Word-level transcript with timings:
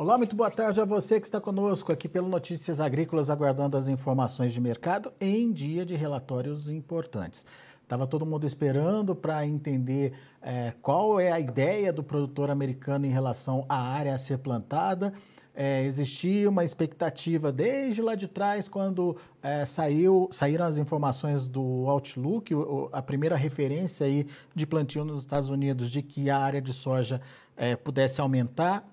Olá, 0.00 0.16
muito 0.16 0.36
boa 0.36 0.48
tarde 0.48 0.80
a 0.80 0.84
você 0.84 1.18
que 1.18 1.26
está 1.26 1.40
conosco 1.40 1.90
aqui 1.90 2.08
pelo 2.08 2.28
Notícias 2.28 2.80
Agrícolas, 2.80 3.30
aguardando 3.30 3.76
as 3.76 3.88
informações 3.88 4.52
de 4.52 4.60
mercado 4.60 5.12
em 5.20 5.50
dia 5.50 5.84
de 5.84 5.96
relatórios 5.96 6.68
importantes. 6.68 7.44
Estava 7.82 8.06
todo 8.06 8.24
mundo 8.24 8.46
esperando 8.46 9.16
para 9.16 9.44
entender 9.44 10.12
é, 10.40 10.72
qual 10.80 11.18
é 11.18 11.32
a 11.32 11.40
ideia 11.40 11.92
do 11.92 12.04
produtor 12.04 12.48
americano 12.48 13.06
em 13.06 13.10
relação 13.10 13.66
à 13.68 13.76
área 13.76 14.14
a 14.14 14.18
ser 14.18 14.38
plantada. 14.38 15.12
É, 15.52 15.82
existia 15.82 16.48
uma 16.48 16.62
expectativa 16.62 17.50
desde 17.50 18.00
lá 18.00 18.14
de 18.14 18.28
trás, 18.28 18.68
quando 18.68 19.16
é, 19.42 19.64
saiu, 19.66 20.28
saíram 20.30 20.64
as 20.64 20.78
informações 20.78 21.48
do 21.48 21.88
Outlook, 21.88 22.54
a 22.92 23.02
primeira 23.02 23.34
referência 23.34 24.06
aí 24.06 24.28
de 24.54 24.64
plantio 24.64 25.04
nos 25.04 25.22
Estados 25.22 25.50
Unidos 25.50 25.90
de 25.90 26.02
que 26.02 26.30
a 26.30 26.38
área 26.38 26.62
de 26.62 26.72
soja 26.72 27.20
é, 27.56 27.74
pudesse 27.74 28.20
aumentar 28.20 28.88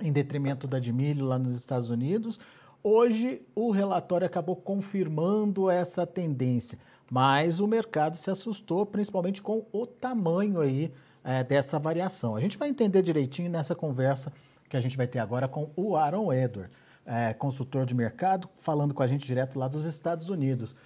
em 0.00 0.12
detrimento 0.12 0.66
da 0.66 0.78
de 0.78 0.92
milho 0.92 1.24
lá 1.24 1.38
nos 1.38 1.58
Estados 1.58 1.90
Unidos. 1.90 2.38
Hoje, 2.82 3.42
o 3.54 3.70
relatório 3.70 4.26
acabou 4.26 4.56
confirmando 4.56 5.68
essa 5.68 6.06
tendência, 6.06 6.78
mas 7.10 7.60
o 7.60 7.66
mercado 7.66 8.16
se 8.16 8.30
assustou, 8.30 8.86
principalmente 8.86 9.42
com 9.42 9.66
o 9.72 9.86
tamanho 9.86 10.60
aí 10.60 10.92
é, 11.24 11.42
dessa 11.42 11.78
variação. 11.78 12.36
A 12.36 12.40
gente 12.40 12.56
vai 12.56 12.68
entender 12.68 13.02
direitinho 13.02 13.50
nessa 13.50 13.74
conversa 13.74 14.32
que 14.68 14.76
a 14.76 14.80
gente 14.80 14.96
vai 14.96 15.06
ter 15.06 15.18
agora 15.18 15.48
com 15.48 15.70
o 15.74 15.96
Aaron 15.96 16.32
Edward, 16.32 16.70
é, 17.04 17.32
consultor 17.32 17.84
de 17.84 17.94
mercado, 17.94 18.48
falando 18.56 18.94
com 18.94 19.02
a 19.02 19.06
gente 19.06 19.26
direto 19.26 19.58
lá 19.58 19.66
dos 19.66 19.84
Estados 19.84 20.28
Unidos. 20.28 20.76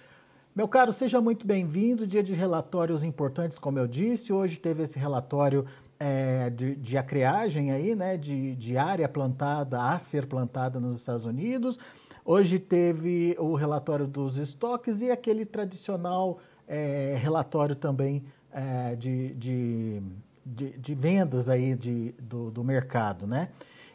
Meu 0.55 0.67
caro, 0.67 0.93
seja 0.93 1.19
muito 1.19 1.47
bem-vindo. 1.47 2.05
Dia 2.05 2.21
de 2.21 2.33
relatórios 2.33 3.03
importantes, 3.03 3.57
como 3.57 3.79
eu 3.79 3.87
disse. 3.87 4.31
Hoje 4.31 4.57
teve 4.57 4.83
esse 4.83 4.99
relatório 4.99 5.65
é, 6.03 6.49
de, 6.49 6.75
de 6.75 6.97
aí, 6.97 7.95
né, 7.95 8.17
de, 8.17 8.55
de 8.55 8.77
área 8.77 9.07
plantada 9.07 9.81
a 9.81 9.97
ser 9.97 10.25
plantada 10.25 10.77
nos 10.77 10.97
Estados 10.97 11.25
Unidos. 11.25 11.79
Hoje 12.25 12.59
teve 12.59 13.37
o 13.39 13.55
relatório 13.55 14.05
dos 14.05 14.37
estoques 14.37 15.01
e 15.01 15.09
aquele 15.09 15.45
tradicional 15.45 16.39
é, 16.67 17.15
relatório 17.17 17.73
também 17.73 18.21
é, 18.51 18.97
de, 18.97 19.33
de, 19.35 20.03
de, 20.45 20.77
de, 20.77 20.93
vendas 20.93 21.47
aí 21.47 21.73
de, 21.73 22.13
do, 22.19 22.51
do 22.51 22.65
mercado, 22.65 23.25
né? 23.25 23.47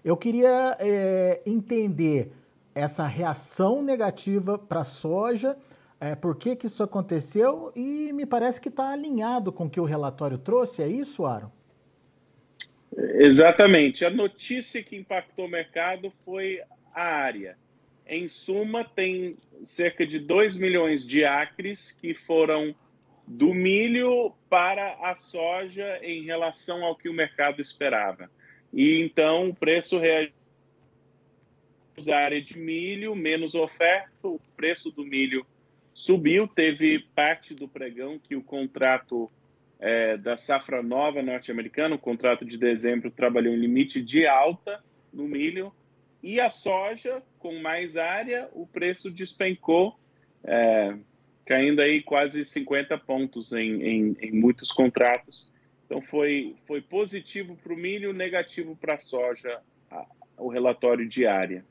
Eu 0.03 0.17
queria 0.17 0.79
é, 0.81 1.43
entender 1.45 2.33
essa 2.75 3.07
reação 3.07 3.83
negativa 3.83 4.57
para 4.57 4.81
a 4.81 4.85
soja, 4.85 5.59
é, 6.01 6.15
por 6.15 6.37
que, 6.37 6.57
que 6.57 6.67
isso 6.67 6.83
aconteceu 6.83 7.71
e 7.77 8.13
me 8.15 8.25
parece 8.25 8.61
que 8.61 8.71
está 8.71 8.91
alinhado 8.91 9.53
com 9.53 9.67
o 9.67 9.71
que 9.71 9.81
o 9.81 9.85
relatório 9.85 10.39
trouxe, 10.39 10.83
é 10.83 10.89
isso, 10.89 11.27
Aaron? 11.27 11.58
Exatamente. 12.99 14.05
A 14.05 14.11
notícia 14.11 14.83
que 14.83 14.97
impactou 14.97 15.47
o 15.47 15.51
mercado 15.51 16.13
foi 16.25 16.61
a 16.93 17.03
área. 17.03 17.57
Em 18.07 18.27
suma, 18.27 18.85
tem 18.85 19.37
cerca 19.63 20.07
de 20.07 20.19
2 20.19 20.57
milhões 20.57 21.07
de 21.07 21.25
acres 21.25 21.93
que 21.93 22.15
foram 22.15 22.75
do 23.27 23.53
milho 23.53 24.33
para 24.49 24.95
a 25.03 25.15
soja 25.15 26.01
em 26.03 26.25
relação 26.25 26.83
ao 26.83 26.97
que 26.97 27.09
o 27.09 27.13
mercado 27.13 27.61
esperava. 27.61 28.31
E 28.73 29.01
então 29.01 29.51
o 29.51 29.55
preço 29.55 29.99
reagiu 29.99 30.33
a 32.11 32.17
área 32.17 32.41
de 32.41 32.57
milho, 32.57 33.15
menos 33.15 33.55
oferta, 33.55 34.11
o 34.23 34.41
preço 34.57 34.91
do 34.91 35.05
milho 35.05 35.45
subiu, 35.93 36.47
teve 36.47 37.01
parte 37.15 37.55
do 37.55 37.69
pregão 37.69 38.19
que 38.19 38.37
o 38.37 38.43
contrato 38.43 39.31
é, 39.79 40.17
da 40.17 40.37
safra 40.37 40.83
nova 40.83 41.23
norte-americana, 41.23 41.95
o 41.95 41.99
contrato 41.99 42.45
de 42.45 42.59
dezembro 42.59 43.11
trabalhou 43.11 43.55
em 43.55 43.59
limite 43.59 44.03
de 44.03 44.27
alta 44.27 44.83
no 45.13 45.25
milho, 45.25 45.73
e 46.23 46.41
a 46.41 46.51
soja, 46.51 47.23
com 47.39 47.61
mais 47.61 47.97
área, 47.97 48.49
o 48.53 48.67
preço 48.67 49.11
despencou, 49.11 49.99
é, 50.43 50.97
caindo 51.47 51.81
aí 51.81 52.03
quase 52.03 52.45
50 52.45 52.99
pontos 52.99 53.53
em, 53.53 53.83
em, 53.83 54.17
em 54.21 54.33
muitos 54.33 54.73
contratos. 54.73 55.51
Então 55.87 56.03
foi, 56.03 56.57
foi 56.67 56.83
positivo 56.83 57.57
para 57.57 57.73
o 57.73 57.77
milho, 57.77 58.13
negativo 58.13 58.77
para 58.77 58.95
a 58.95 58.99
soja, 58.99 59.61
o 60.37 60.49
relatório 60.49 61.09
de 61.09 61.27
área. 61.27 61.65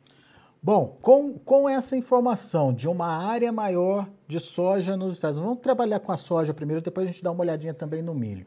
Bom, 0.62 0.97
com, 1.01 1.38
com 1.38 1.69
essa 1.69 1.95
informação 1.95 2.73
de 2.73 2.90
uma 2.90 3.07
área 3.07 3.51
maior 3.51 4.09
de 4.28 4.40
soja 4.40 4.97
nos 4.97 5.13
Estados 5.13 5.38
Unidos, 5.38 5.51
vamos 5.51 5.63
trabalhar 5.63 6.00
com 6.00 6.12
a 6.12 6.18
soja 6.18 6.53
primeiro, 6.53 6.81
depois 6.81 7.07
a 7.07 7.12
gente 7.12 7.23
dá 7.23 7.31
uma 7.31 7.41
olhadinha 7.41 7.73
também 7.73 8.01
no 8.01 8.13
milho. 8.13 8.45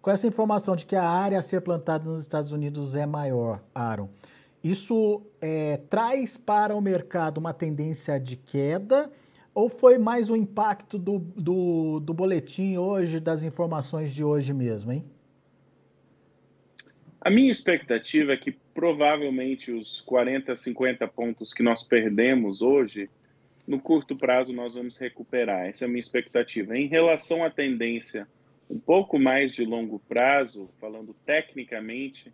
Com 0.00 0.10
essa 0.10 0.26
informação 0.26 0.74
de 0.74 0.84
que 0.84 0.96
a 0.96 1.08
área 1.08 1.38
a 1.38 1.42
ser 1.42 1.60
plantada 1.60 2.08
nos 2.10 2.20
Estados 2.22 2.50
Unidos 2.50 2.96
é 2.96 3.06
maior, 3.06 3.62
Aaron, 3.72 4.08
isso 4.62 5.22
é, 5.40 5.76
traz 5.88 6.36
para 6.36 6.74
o 6.74 6.80
mercado 6.80 7.38
uma 7.38 7.54
tendência 7.54 8.18
de 8.18 8.36
queda 8.36 9.10
ou 9.54 9.68
foi 9.68 9.98
mais 9.98 10.30
o 10.30 10.36
impacto 10.36 10.98
do, 10.98 11.18
do, 11.18 12.00
do 12.00 12.14
boletim 12.14 12.76
hoje, 12.76 13.20
das 13.20 13.42
informações 13.42 14.12
de 14.12 14.24
hoje 14.24 14.52
mesmo, 14.52 14.92
hein? 14.92 15.04
A 17.24 17.30
minha 17.30 17.52
expectativa 17.52 18.32
é 18.32 18.36
que 18.36 18.50
provavelmente 18.50 19.70
os 19.70 20.00
40, 20.00 20.56
50 20.56 21.06
pontos 21.06 21.54
que 21.54 21.62
nós 21.62 21.84
perdemos 21.84 22.60
hoje, 22.62 23.08
no 23.64 23.80
curto 23.80 24.16
prazo 24.16 24.52
nós 24.52 24.74
vamos 24.74 24.98
recuperar. 24.98 25.66
Essa 25.66 25.84
é 25.84 25.86
a 25.86 25.88
minha 25.88 26.00
expectativa. 26.00 26.76
Em 26.76 26.88
relação 26.88 27.44
à 27.44 27.48
tendência 27.48 28.26
um 28.68 28.78
pouco 28.78 29.20
mais 29.20 29.52
de 29.52 29.64
longo 29.64 30.00
prazo, 30.08 30.68
falando 30.80 31.14
tecnicamente, 31.24 32.32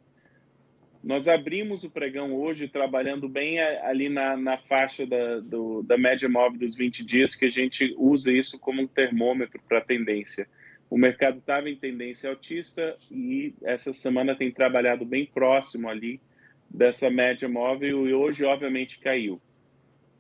nós 1.05 1.29
abrimos 1.29 1.85
o 1.85 1.91
pregão 1.91 2.33
hoje 2.35 2.67
trabalhando 2.67 3.29
bem 3.29 3.61
ali 3.61 4.09
na, 4.09 4.39
na 4.39 4.57
faixa 4.57 5.07
da, 5.07 5.41
do, 5.41 5.83
da 5.83 5.99
média 5.99 6.31
móvel 6.31 6.61
dos 6.61 6.75
20 6.75 7.05
dias, 7.05 7.35
que 7.35 7.45
a 7.45 7.51
gente 7.51 7.95
usa 7.99 8.33
isso 8.33 8.59
como 8.59 8.81
um 8.81 8.87
termômetro 8.87 9.61
para 9.69 9.79
a 9.79 9.85
tendência 9.85 10.49
o 10.91 10.97
mercado 10.97 11.39
estava 11.39 11.69
em 11.69 11.77
tendência 11.77 12.31
altista 12.31 12.97
e 13.11 13.55
essa 13.63 13.93
semana 13.93 14.35
tem 14.35 14.51
trabalhado 14.51 15.05
bem 15.05 15.27
próximo 15.27 15.89
ali 15.89 16.21
dessa 16.69 17.11
média 17.11 17.49
móvel 17.49 18.07
e 18.09 18.15
hoje, 18.15 18.45
obviamente, 18.45 18.99
caiu. 18.99 19.41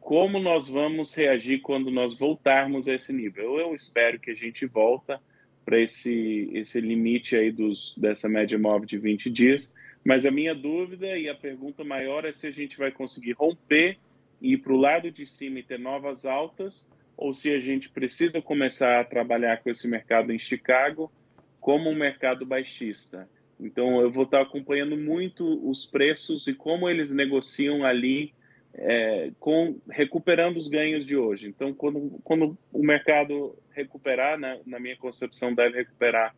Como 0.00 0.38
nós 0.38 0.68
vamos 0.68 1.14
reagir 1.14 1.60
quando 1.60 1.90
nós 1.90 2.14
voltarmos 2.14 2.88
a 2.88 2.94
esse 2.94 3.12
nível? 3.12 3.58
Eu 3.58 3.74
espero 3.74 4.18
que 4.18 4.30
a 4.30 4.34
gente 4.34 4.66
volta 4.66 5.20
para 5.64 5.80
esse, 5.80 6.50
esse 6.54 6.80
limite 6.80 7.36
aí 7.36 7.50
dos, 7.50 7.94
dessa 7.96 8.28
média 8.28 8.58
móvel 8.58 8.86
de 8.86 8.98
20 8.98 9.30
dias, 9.30 9.72
mas 10.04 10.24
a 10.24 10.30
minha 10.30 10.54
dúvida 10.54 11.18
e 11.18 11.28
a 11.28 11.34
pergunta 11.34 11.84
maior 11.84 12.24
é 12.24 12.32
se 12.32 12.46
a 12.46 12.50
gente 12.50 12.78
vai 12.78 12.90
conseguir 12.90 13.32
romper 13.32 13.98
e 14.40 14.52
ir 14.52 14.58
para 14.58 14.72
o 14.72 14.78
lado 14.78 15.10
de 15.10 15.26
cima 15.26 15.58
e 15.58 15.62
ter 15.62 15.78
novas 15.78 16.24
altas 16.24 16.88
ou 17.18 17.34
se 17.34 17.52
a 17.52 17.58
gente 17.58 17.90
precisa 17.90 18.40
começar 18.40 19.00
a 19.00 19.04
trabalhar 19.04 19.60
com 19.60 19.68
esse 19.68 19.88
mercado 19.88 20.32
em 20.32 20.38
Chicago 20.38 21.12
como 21.60 21.90
um 21.90 21.94
mercado 21.94 22.46
baixista. 22.46 23.28
Então, 23.58 24.00
eu 24.00 24.08
vou 24.08 24.22
estar 24.22 24.40
acompanhando 24.40 24.96
muito 24.96 25.68
os 25.68 25.84
preços 25.84 26.46
e 26.46 26.54
como 26.54 26.88
eles 26.88 27.12
negociam 27.12 27.84
ali, 27.84 28.32
é, 28.72 29.32
com, 29.40 29.80
recuperando 29.90 30.58
os 30.58 30.68
ganhos 30.68 31.04
de 31.04 31.16
hoje. 31.16 31.48
Então, 31.48 31.74
quando, 31.74 32.20
quando 32.22 32.56
o 32.72 32.84
mercado 32.84 33.58
recuperar, 33.72 34.38
né, 34.38 34.60
na 34.64 34.78
minha 34.78 34.96
concepção, 34.96 35.52
deve 35.52 35.78
recuperar 35.78 36.36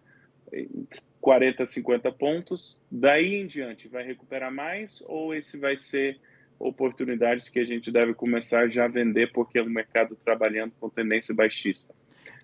40, 1.20 1.66
50 1.66 2.10
pontos, 2.12 2.80
daí 2.90 3.34
em 3.34 3.46
diante 3.46 3.86
vai 3.86 4.02
recuperar 4.02 4.50
mais 4.50 5.02
ou 5.06 5.34
esse 5.34 5.58
vai 5.58 5.76
ser 5.76 6.18
oportunidades 6.60 7.48
que 7.48 7.58
a 7.58 7.64
gente 7.64 7.90
deve 7.90 8.12
começar 8.12 8.68
já 8.68 8.84
a 8.84 8.88
vender 8.88 9.32
porque 9.32 9.58
é 9.58 9.62
um 9.62 9.70
mercado 9.70 10.14
trabalhando 10.22 10.72
com 10.78 10.90
tendência 10.90 11.34
baixista. 11.34 11.94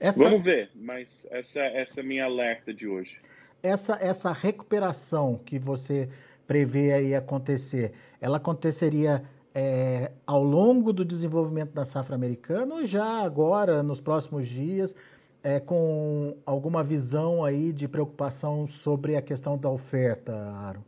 Essa... 0.01 0.25
Vamos 0.25 0.43
ver, 0.43 0.71
mas 0.75 1.27
essa, 1.31 1.61
essa 1.61 2.01
é 2.01 2.03
a 2.03 2.07
minha 2.07 2.25
alerta 2.25 2.73
de 2.73 2.89
hoje. 2.89 3.21
Essa, 3.63 3.99
essa 4.01 4.33
recuperação 4.33 5.39
que 5.45 5.59
você 5.59 6.09
prevê 6.47 6.93
aí 6.93 7.15
acontecer, 7.15 7.93
ela 8.21 8.39
aconteceria 8.39 9.23
é, 9.55 10.13
ao 10.27 10.43
longo 10.43 10.93
do 10.93 11.05
desenvolvimento 11.05 11.73
da 11.73 11.85
safra 11.85 12.15
americana 12.15 12.75
ou 12.75 12.87
já 12.87 13.23
agora, 13.23 13.83
nos 13.83 14.01
próximos 14.01 14.47
dias, 14.47 14.95
é, 15.43 15.61
com 15.61 16.37
alguma 16.45 16.83
visão 16.83 17.45
aí 17.45 17.73
de 17.73 17.87
preocupação 17.87 18.67
sobre 18.67 19.17
a 19.17 19.23
questão 19.23 19.57
da 19.57 19.69
oferta, 19.71 20.33
Aro? 20.33 20.85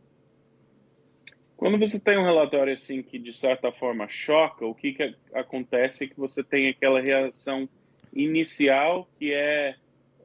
Quando 1.59 1.77
você 1.77 1.99
tem 1.99 2.17
um 2.17 2.23
relatório 2.23 2.71
assim 2.71 3.03
que 3.03 3.19
de 3.19 3.33
certa 3.33 3.69
forma 3.69 4.07
choca, 4.07 4.65
o 4.65 4.73
que, 4.73 4.93
que 4.93 5.13
acontece 5.33 6.05
é 6.05 6.07
que 6.07 6.17
você 6.17 6.41
tem 6.41 6.69
aquela 6.69 7.01
reação 7.01 7.67
inicial 8.13 9.09
que 9.19 9.33
é, 9.33 9.75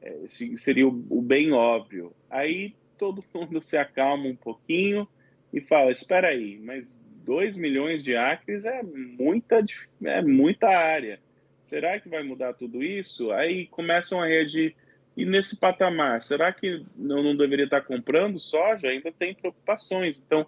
é 0.01 0.15
seria 0.55 0.87
o, 0.87 1.21
bem 1.21 1.51
óbvio. 1.51 2.15
Aí 2.29 2.73
todo 2.97 3.21
mundo 3.35 3.61
se 3.61 3.75
acalma 3.75 4.29
um 4.29 4.35
pouquinho 4.35 5.05
e 5.51 5.59
fala: 5.59 5.91
espera 5.91 6.29
aí, 6.29 6.57
mas 6.57 7.05
2 7.25 7.57
milhões 7.57 8.01
de 8.01 8.15
acres 8.15 8.63
é 8.63 8.81
muita, 8.81 9.61
é 10.05 10.21
muita 10.21 10.69
área. 10.69 11.19
Será 11.65 11.99
que 11.99 12.07
vai 12.07 12.23
mudar 12.23 12.53
tudo 12.53 12.81
isso? 12.81 13.33
Aí 13.33 13.67
começam 13.67 14.21
a 14.21 14.25
reagir. 14.25 14.73
E 15.17 15.25
nesse 15.25 15.57
patamar, 15.57 16.21
será 16.21 16.53
que 16.53 16.67
eu 16.67 16.85
não 16.95 17.35
deveria 17.35 17.65
estar 17.65 17.81
comprando 17.81 18.39
soja? 18.39 18.87
Ainda 18.87 19.11
tem 19.11 19.33
preocupações. 19.33 20.21
Então, 20.25 20.47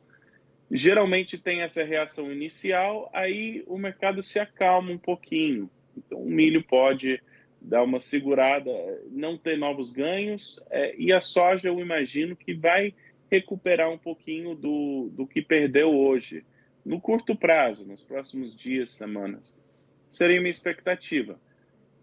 geralmente 0.72 1.38
tem 1.38 1.62
essa 1.62 1.84
reação 1.84 2.32
inicial, 2.32 3.10
aí 3.14 3.64
o 3.68 3.78
mercado 3.78 4.22
se 4.22 4.40
acalma 4.40 4.92
um 4.92 4.98
pouquinho. 4.98 5.70
Então, 5.96 6.20
o 6.20 6.30
milho 6.30 6.64
pode 6.64 7.22
dar 7.62 7.84
uma 7.84 8.00
segurada, 8.00 8.72
não 9.10 9.38
ter 9.38 9.58
novos 9.58 9.92
ganhos, 9.92 10.64
é, 10.70 10.96
e 10.98 11.12
a 11.12 11.22
soja 11.22 11.68
eu 11.68 11.80
imagino 11.80 12.36
que 12.36 12.54
vai 12.54 12.94
recuperar 13.32 13.90
um 13.90 13.98
pouquinho 13.98 14.56
do, 14.56 15.10
do 15.12 15.26
que 15.26 15.42
perdeu 15.42 15.90
hoje, 15.90 16.46
no 16.86 17.02
curto 17.02 17.36
prazo, 17.36 17.86
nos 17.86 18.04
próximos 18.04 18.56
dias, 18.56 18.92
semanas. 18.92 19.60
Seria 20.10 20.40
minha 20.40 20.52
expectativa. 20.52 21.40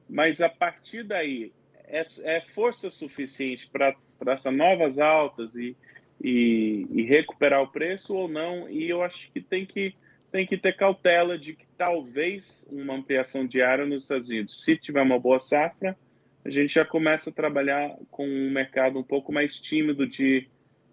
Mas 0.08 0.42
a 0.42 0.48
partir 0.48 1.02
daí, 1.02 1.52
é, 1.84 2.02
é 2.24 2.40
força 2.54 2.90
suficiente 2.90 3.68
para 3.70 3.96
essas 4.26 4.54
novas 4.54 4.98
altas 4.98 5.56
e, 5.56 5.74
e, 6.20 6.86
e, 6.90 7.02
recuperar 7.02 7.62
o 7.62 7.68
preço 7.68 8.14
ou 8.14 8.28
não? 8.28 8.68
E 8.68 8.88
eu 8.88 9.02
acho 9.02 9.30
que 9.32 9.40
tem 9.40 9.66
que, 9.66 9.94
tem 10.30 10.46
que 10.46 10.56
ter 10.56 10.76
cautela 10.76 11.38
de 11.38 11.54
que 11.54 11.66
talvez 11.76 12.66
uma 12.70 12.94
ampliação 12.94 13.46
diária 13.46 13.84
nos 13.84 14.04
Estados 14.04 14.28
Unidos, 14.28 14.62
se 14.62 14.76
tiver 14.76 15.02
uma 15.02 15.18
boa 15.18 15.38
safra, 15.38 15.96
a 16.44 16.50
gente 16.50 16.74
já 16.74 16.84
começa 16.84 17.30
a 17.30 17.32
trabalhar 17.32 17.96
com 18.10 18.26
um 18.26 18.50
mercado 18.50 18.98
um 18.98 19.02
pouco 19.02 19.32
mais 19.32 19.58
tímido 19.58 20.06
de, 20.06 20.46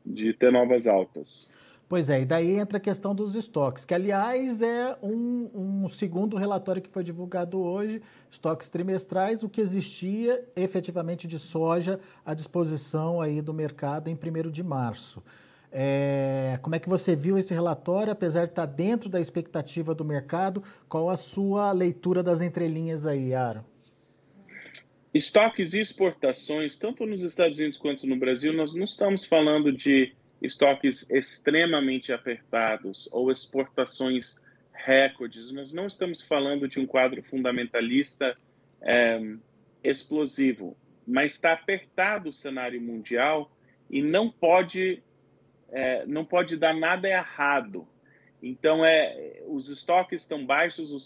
de 0.06 0.34
ter 0.34 0.52
novas 0.52 0.88
altas. 0.88 1.52
Pois 1.92 2.10
é, 2.10 2.22
e 2.22 2.26
daí 2.26 2.58
entra 2.58 2.78
a 2.78 2.80
questão 2.80 3.14
dos 3.14 3.36
estoques, 3.36 3.84
que 3.84 3.94
aliás 3.94 4.62
é 4.62 4.98
um, 5.04 5.84
um, 5.84 5.90
segundo 5.90 6.38
relatório 6.38 6.82
que 6.82 6.88
foi 6.88 7.04
divulgado 7.04 7.62
hoje, 7.62 8.02
estoques 8.32 8.70
trimestrais, 8.70 9.44
o 9.44 9.50
que 9.50 9.60
existia 9.60 10.42
efetivamente 10.56 11.28
de 11.28 11.38
soja 11.38 12.00
à 12.26 12.34
disposição 12.34 13.20
aí 13.20 13.42
do 13.42 13.54
mercado 13.54 14.08
em 14.08 14.14
1 14.14 14.50
de 14.50 14.64
março. 14.64 15.22
É, 15.70 16.58
como 16.62 16.76
é 16.76 16.80
que 16.80 16.88
você 16.88 17.14
viu 17.14 17.38
esse 17.38 17.54
relatório, 17.54 18.14
apesar 18.14 18.46
de 18.46 18.54
estar 18.54 18.68
dentro 18.68 19.10
da 19.10 19.20
expectativa 19.20 19.94
do 19.94 20.06
mercado? 20.06 20.64
Qual 20.88 21.10
a 21.10 21.18
sua 21.18 21.74
leitura 21.74 22.24
das 22.24 22.42
entrelinhas 22.42 23.06
aí, 23.06 23.34
Aaron? 23.34 23.66
Estoques 25.14 25.74
e 25.74 25.82
exportações, 25.82 26.78
tanto 26.78 27.06
nos 27.06 27.22
Estados 27.22 27.58
Unidos 27.58 27.78
quanto 27.78 28.08
no 28.08 28.16
Brasil, 28.16 28.54
nós 28.54 28.74
não 28.74 28.86
estamos 28.86 29.26
falando 29.26 29.74
de 29.74 30.14
estoques 30.42 31.10
extremamente 31.10 32.12
apertados 32.12 33.08
ou 33.12 33.32
exportações 33.32 34.42
recordes. 34.74 35.52
Nós 35.52 35.72
não 35.72 35.88
estamos 35.88 36.22
falando 36.22 36.68
de 36.68 36.80
um 36.80 36.88
quadro 36.88 37.22
fundamentalista 37.22 38.36
é, 38.82 39.20
explosivo, 39.84 40.76
mas 41.08 41.34
está 41.34 41.54
apertado 41.54 42.30
o 42.30 42.34
cenário 42.34 42.82
mundial 42.82 43.52
e 43.90 44.02
não 44.02 44.30
pode 44.32 45.04
é, 45.70 46.06
não 46.06 46.26
pode 46.26 46.58
dar 46.58 46.74
nada 46.74 47.08
errado. 47.08 47.88
Então 48.42 48.84
é 48.84 49.42
os 49.46 49.70
estoques 49.70 50.22
estão 50.22 50.44
baixos 50.44 50.92
o 50.92 51.00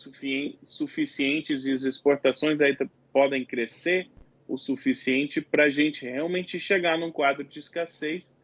suficientes 0.64 1.66
e 1.66 1.72
as 1.72 1.84
exportações 1.84 2.62
aí 2.62 2.76
podem 3.12 3.44
crescer 3.44 4.10
o 4.48 4.58
suficiente 4.58 5.42
para 5.42 5.64
a 5.64 5.70
gente 5.70 6.06
realmente 6.06 6.60
chegar 6.60 6.98
num 6.98 7.12
quadro 7.12 7.44
de 7.44 7.60
escassez 7.60 8.36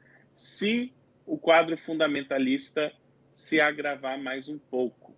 se 0.41 0.91
o 1.23 1.37
quadro 1.37 1.77
fundamentalista 1.77 2.91
se 3.31 3.61
agravar 3.61 4.19
mais 4.19 4.49
um 4.49 4.57
pouco. 4.57 5.15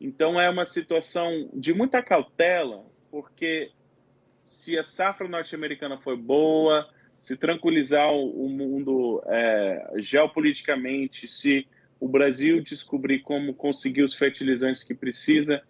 Então 0.00 0.40
é 0.40 0.48
uma 0.48 0.64
situação 0.64 1.50
de 1.52 1.74
muita 1.74 2.00
cautela, 2.00 2.86
porque 3.10 3.72
se 4.44 4.78
a 4.78 4.84
safra 4.84 5.26
norte-americana 5.26 5.98
foi 5.98 6.16
boa, 6.16 6.88
se 7.18 7.36
tranquilizar 7.36 8.12
o 8.14 8.48
mundo 8.48 9.20
é, 9.26 9.94
geopoliticamente, 9.96 11.26
se 11.26 11.66
o 11.98 12.08
Brasil 12.08 12.62
descobrir 12.62 13.22
como 13.22 13.52
conseguir 13.52 14.04
os 14.04 14.14
fertilizantes 14.14 14.84
que 14.84 14.94
precisa, 14.94 15.60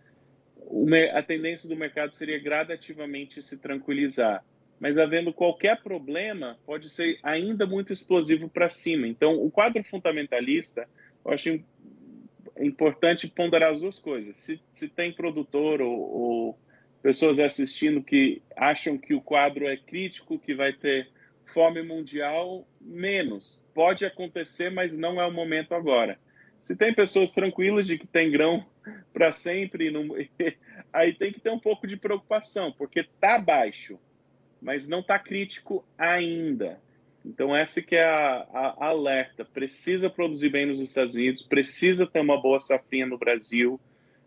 a 1.14 1.22
tendência 1.22 1.66
do 1.66 1.74
mercado 1.74 2.12
seria 2.12 2.38
gradativamente 2.38 3.42
se 3.42 3.58
tranquilizar 3.58 4.44
mas 4.80 4.96
havendo 4.96 5.30
qualquer 5.30 5.82
problema, 5.82 6.58
pode 6.64 6.88
ser 6.88 7.18
ainda 7.22 7.66
muito 7.66 7.92
explosivo 7.92 8.48
para 8.48 8.70
cima. 8.70 9.06
Então, 9.06 9.34
o 9.34 9.50
quadro 9.50 9.84
fundamentalista, 9.84 10.88
eu 11.22 11.32
acho 11.32 11.60
importante 12.58 13.28
ponderar 13.28 13.74
as 13.74 13.82
duas 13.82 13.98
coisas. 13.98 14.38
Se, 14.38 14.58
se 14.72 14.88
tem 14.88 15.12
produtor 15.12 15.82
ou, 15.82 16.00
ou, 16.00 16.58
pessoas 17.02 17.38
assistindo 17.38 18.02
que 18.02 18.42
acham 18.56 18.96
que 18.96 19.12
o 19.12 19.20
quadro 19.20 19.66
é 19.66 19.76
crítico, 19.76 20.38
que 20.38 20.54
vai 20.54 20.72
ter 20.72 21.10
fome 21.52 21.82
mundial, 21.82 22.66
menos. 22.80 23.68
Pode 23.74 24.06
acontecer, 24.06 24.70
mas 24.70 24.96
não 24.96 25.20
é 25.20 25.26
o 25.26 25.32
momento 25.32 25.74
agora. 25.74 26.18
Se 26.58 26.74
tem 26.74 26.94
pessoas 26.94 27.32
tranquilas 27.32 27.86
de 27.86 27.98
que 27.98 28.06
tem 28.06 28.30
grão 28.30 28.64
para 29.12 29.30
sempre, 29.34 29.90
não... 29.90 30.08
aí 30.90 31.12
tem 31.12 31.32
que 31.32 31.40
ter 31.40 31.50
um 31.50 31.58
pouco 31.58 31.86
de 31.86 31.98
preocupação, 31.98 32.72
porque 32.72 33.00
está 33.00 33.38
baixo 33.38 33.98
mas 34.60 34.88
não 34.88 35.00
está 35.00 35.18
crítico 35.18 35.84
ainda. 35.96 36.78
Então 37.24 37.54
essa 37.54 37.82
que 37.82 37.96
é 37.96 38.04
a, 38.04 38.46
a, 38.52 38.76
a, 38.78 38.86
alerta. 38.88 39.44
Precisa 39.44 40.08
produzir 40.08 40.48
bem 40.48 40.66
nos 40.66 40.80
Estados 40.80 41.14
Unidos, 41.14 41.42
precisa 41.42 42.06
ter 42.06 42.20
uma 42.20 42.40
boa 42.40 42.60
safrinha 42.60 43.06
no 43.06 43.18
Brasil, 43.18 43.78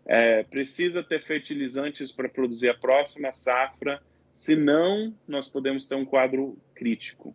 é, 0.06 0.42
precisa 0.44 1.02
ter 1.02 1.22
fertilizantes 1.22 2.12
para 2.12 2.28
produzir 2.28 2.68
a 2.68 2.74
próxima 2.74 3.32
safra, 3.32 4.00
senão 4.30 5.14
nós 5.26 5.48
podemos 5.48 5.86
ter 5.86 5.94
um 5.94 6.04
quadro 6.04 6.56
crítico. 6.74 7.34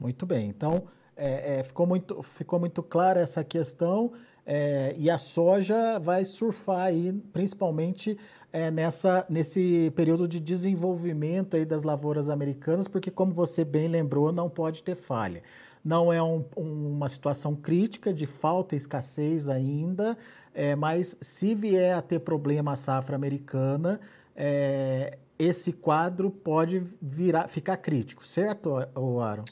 Muito 0.00 0.26
bem. 0.26 0.48
Então 0.48 0.88
é, 1.16 1.58
é, 1.58 1.64
ficou, 1.64 1.86
muito, 1.86 2.22
ficou 2.22 2.60
muito 2.60 2.82
clara 2.82 3.20
essa 3.20 3.42
questão. 3.42 4.12
É, 4.50 4.94
e 4.96 5.10
a 5.10 5.18
soja 5.18 5.98
vai 5.98 6.24
surfar 6.24 6.86
aí, 6.86 7.12
principalmente 7.34 8.16
é, 8.52 8.70
nessa, 8.70 9.26
nesse 9.28 9.92
período 9.94 10.26
de 10.26 10.40
desenvolvimento 10.40 11.56
aí 11.56 11.64
das 11.64 11.82
lavouras 11.82 12.30
americanas, 12.30 12.88
porque, 12.88 13.10
como 13.10 13.32
você 13.32 13.64
bem 13.64 13.88
lembrou, 13.88 14.32
não 14.32 14.48
pode 14.48 14.82
ter 14.82 14.94
falha. 14.94 15.42
Não 15.84 16.12
é 16.12 16.22
um, 16.22 16.44
uma 16.56 17.08
situação 17.08 17.54
crítica 17.54 18.12
de 18.12 18.26
falta 18.26 18.74
e 18.74 18.78
escassez 18.78 19.48
ainda, 19.48 20.16
é, 20.54 20.74
mas 20.74 21.16
se 21.20 21.54
vier 21.54 21.96
a 21.96 22.02
ter 22.02 22.20
problema 22.20 22.72
a 22.72 22.76
safra 22.76 23.14
americana, 23.16 24.00
é, 24.34 25.18
esse 25.38 25.72
quadro 25.72 26.30
pode 26.30 26.82
virar, 27.00 27.48
ficar 27.48 27.76
crítico, 27.76 28.26
certo, 28.26 28.76
Aaron? 29.20 29.44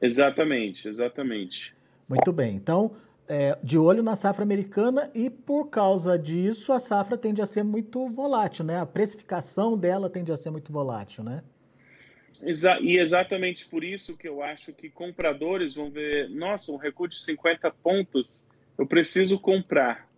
Exatamente, 0.00 0.86
exatamente. 0.86 1.74
Muito 2.08 2.32
bem. 2.32 2.54
Então, 2.54 2.92
é, 3.28 3.58
de 3.62 3.76
olho 3.76 4.02
na 4.02 4.16
safra 4.16 4.42
americana 4.42 5.10
e 5.14 5.28
por 5.28 5.68
causa 5.68 6.18
disso 6.18 6.72
a 6.72 6.78
safra 6.80 7.16
tende 7.16 7.42
a 7.42 7.46
ser 7.46 7.62
muito 7.62 8.08
volátil, 8.08 8.64
né? 8.64 8.80
A 8.80 8.86
precificação 8.86 9.76
dela 9.76 10.08
tende 10.08 10.32
a 10.32 10.36
ser 10.36 10.50
muito 10.50 10.72
volátil, 10.72 11.22
né? 11.22 11.42
Exa 12.42 12.78
e 12.80 12.96
exatamente 12.96 13.66
por 13.66 13.84
isso 13.84 14.16
que 14.16 14.28
eu 14.28 14.42
acho 14.42 14.72
que 14.72 14.88
compradores 14.88 15.74
vão 15.74 15.90
ver, 15.90 16.30
nossa, 16.30 16.72
um 16.72 16.76
recuo 16.76 17.08
de 17.08 17.20
50 17.20 17.70
pontos, 17.82 18.46
eu 18.78 18.86
preciso 18.86 19.38
comprar. 19.38 20.08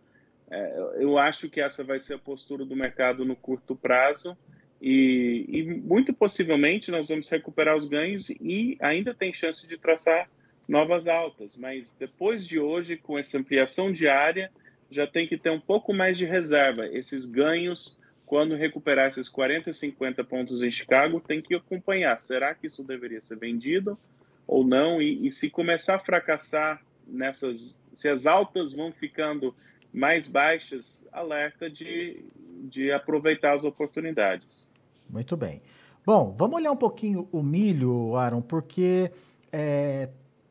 É, 0.50 0.95
eu 0.99 1.19
acho 1.19 1.49
que 1.49 1.61
essa 1.61 1.83
vai 1.83 1.99
ser 1.99 2.14
a 2.14 2.19
postura 2.19 2.64
do 2.64 2.76
mercado 2.76 3.25
no 3.25 3.35
curto 3.35 3.75
prazo 3.75 4.37
e, 4.81 5.47
e 5.49 5.62
muito 5.62 6.12
possivelmente 6.12 6.90
nós 6.90 7.09
vamos 7.09 7.29
recuperar 7.29 7.76
os 7.76 7.87
ganhos 7.87 8.31
e 8.31 8.76
ainda 8.81 9.14
tem 9.14 9.33
chance 9.33 9.67
de 9.67 9.79
traçar 9.79 10.29
novas 10.71 11.09
altas, 11.09 11.57
mas 11.57 11.93
depois 11.99 12.47
de 12.47 12.61
hoje, 12.61 12.97
com 12.97 13.19
essa 13.19 13.37
ampliação 13.37 13.93
diária, 13.93 14.53
já 14.89 15.05
tem 15.05 15.27
que 15.27 15.37
ter 15.37 15.50
um 15.50 15.59
pouco 15.59 15.93
mais 15.93 16.17
de 16.17 16.25
reserva. 16.25 16.87
Esses 16.87 17.27
ganhos, 17.27 17.99
quando 18.25 18.55
recuperar 18.55 19.09
esses 19.09 19.29
40, 19.29 19.73
50 19.73 20.23
pontos 20.23 20.62
em 20.62 20.71
Chicago, 20.71 21.21
tem 21.21 21.43
que 21.43 21.57
acompanhar. 21.57 22.17
Será 22.21 22.55
que 22.55 22.69
isso 22.69 22.85
deveria 22.85 23.21
ser 23.21 23.37
vendido 23.37 23.99
ou 24.47 24.65
não? 24.65 25.03
E, 25.03 25.27
e 25.27 25.33
se 25.33 25.50
começar 25.50 25.97
a 25.97 25.99
fracassar 25.99 26.81
nessas, 27.05 27.77
se 27.93 28.09
as 28.09 28.25
altas 28.25 28.73
vão 28.73 28.93
ficando 28.93 29.53
mais 29.93 30.29
baixas, 30.29 31.05
alerta 31.11 31.69
de, 31.69 32.25
de 32.71 32.93
aproveitar 32.93 33.55
as 33.55 33.65
oportunidades. 33.65 34.71
Muito 35.09 35.37
bem. 35.37 35.61
Bom, 36.07 36.33
vamos 36.39 36.59
olhar 36.59 36.71
um 36.71 36.77
pouquinho 36.77 37.29
o 37.33 37.43
milho, 37.43 38.15
Aaron, 38.15 38.41
porque 38.41 39.11
é, 39.53 40.09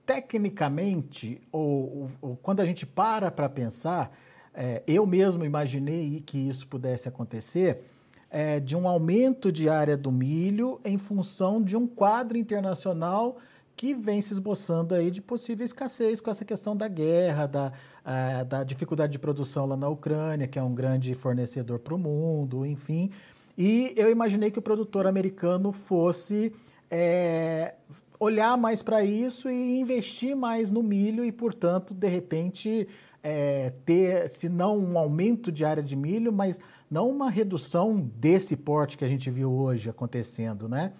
tecnicamente, 0.09 1.39
ou, 1.51 2.09
ou, 2.19 2.35
quando 2.37 2.61
a 2.61 2.65
gente 2.65 2.83
para 2.83 3.29
para 3.29 3.47
pensar, 3.47 4.11
é, 4.55 4.81
eu 4.87 5.05
mesmo 5.05 5.45
imaginei 5.45 6.23
que 6.25 6.49
isso 6.49 6.65
pudesse 6.67 7.07
acontecer, 7.07 7.83
é, 8.27 8.59
de 8.59 8.75
um 8.75 8.87
aumento 8.87 9.51
de 9.51 9.69
área 9.69 9.95
do 9.95 10.11
milho 10.11 10.81
em 10.83 10.97
função 10.97 11.61
de 11.61 11.77
um 11.77 11.85
quadro 11.85 12.39
internacional 12.39 13.37
que 13.75 13.93
vem 13.93 14.19
se 14.19 14.33
esboçando 14.33 14.95
aí 14.95 15.11
de 15.11 15.21
possível 15.21 15.63
escassez 15.63 16.19
com 16.19 16.31
essa 16.31 16.43
questão 16.43 16.75
da 16.75 16.87
guerra, 16.87 17.45
da, 17.45 17.71
a, 18.03 18.41
da 18.43 18.63
dificuldade 18.63 19.11
de 19.11 19.19
produção 19.19 19.67
lá 19.67 19.77
na 19.77 19.89
Ucrânia, 19.89 20.47
que 20.47 20.57
é 20.57 20.63
um 20.63 20.73
grande 20.73 21.13
fornecedor 21.13 21.77
para 21.77 21.93
o 21.93 21.99
mundo, 21.99 22.65
enfim. 22.65 23.11
E 23.55 23.93
eu 23.95 24.09
imaginei 24.09 24.49
que 24.49 24.57
o 24.57 24.61
produtor 24.63 25.05
americano 25.05 25.71
fosse 25.71 26.51
é, 26.89 27.75
olhar 28.19 28.57
mais 28.57 28.83
para 28.83 29.03
isso 29.03 29.49
e 29.49 29.79
investir 29.79 30.35
mais 30.35 30.69
no 30.69 30.83
milho 30.83 31.23
e, 31.23 31.31
portanto, 31.31 31.93
de 31.93 32.07
repente, 32.07 32.87
é, 33.23 33.71
ter, 33.85 34.27
se 34.27 34.49
não 34.49 34.77
um 34.77 34.97
aumento 34.97 35.51
de 35.51 35.63
área 35.63 35.81
de 35.81 35.95
milho, 35.95 36.33
mas 36.33 36.59
não 36.91 37.09
uma 37.09 37.29
redução 37.29 37.95
desse 38.15 38.57
porte 38.57 38.97
que 38.97 39.05
a 39.05 39.07
gente 39.07 39.29
viu 39.29 39.51
hoje 39.51 39.89
acontecendo, 39.89 40.67
né? 40.67 40.93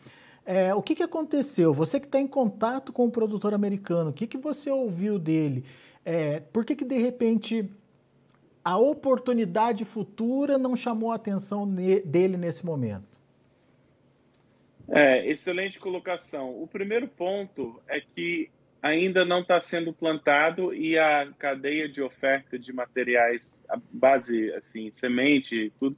É, 0.46 0.74
o 0.74 0.82
que, 0.82 0.96
que 0.96 1.04
aconteceu? 1.04 1.74
Você 1.74 2.00
que 2.00 2.08
está 2.08 2.20
em 2.20 2.26
contato 2.26 2.92
com 2.92 3.06
o 3.06 3.12
produtor 3.12 3.54
americano, 3.54 4.10
o 4.10 4.14
que, 4.14 4.26
que 4.26 4.38
você 4.38 4.72
ouviu 4.72 5.20
dele? 5.20 5.64
É, 6.04 6.40
por 6.40 6.66
que, 6.66 6.76
que 6.76 6.86
de 6.86 6.98
repente 6.98 7.70
a 8.64 8.78
oportunidade 8.78 9.86
futura 9.86 10.58
não 10.58 10.76
chamou 10.76 11.12
a 11.12 11.16
atenção 11.16 11.68
dele 11.68 12.38
nesse 12.38 12.66
momento? 12.66 13.19
É, 14.92 15.28
excelente 15.30 15.80
colocação. 15.80 16.62
O 16.62 16.68
primeiro 16.68 17.08
ponto 17.08 17.82
é 17.88 18.02
que 18.02 18.50
ainda 18.82 19.26
não 19.26 19.42
está 19.42 19.60
sendo 19.60 19.94
plantado 19.94 20.74
e 20.74 20.98
a 20.98 21.30
cadeia 21.38 21.88
de 21.88 22.02
oferta 22.02 22.58
de 22.58 22.72
materiais, 22.74 23.64
a 23.70 23.80
base, 23.92 24.52
assim, 24.54 24.92
semente, 24.92 25.72
tudo, 25.80 25.98